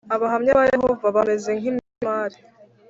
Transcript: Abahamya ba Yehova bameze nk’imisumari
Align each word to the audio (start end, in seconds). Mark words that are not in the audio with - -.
Abahamya 0.15 0.57
ba 0.57 0.63
Yehova 0.73 1.07
bameze 1.15 1.51
nk’imisumari 1.59 2.37